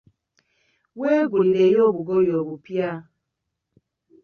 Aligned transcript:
Weegulireyo 0.99 1.81
obugoye 1.89 2.31
obupya. 2.41 2.89